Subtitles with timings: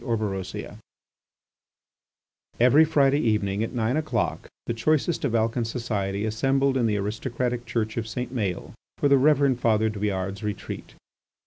[0.03, 0.79] ORBEROSIA
[2.59, 7.67] Every Friday evening at nine o'clock the choicest of Alcan society assembled in the aristocratic
[7.67, 8.33] church of St.
[8.35, 10.95] Maël for the Reverend Father Douillard's retreat.